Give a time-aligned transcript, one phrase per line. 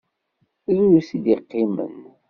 [0.67, 1.97] Drus i d-iqqimen.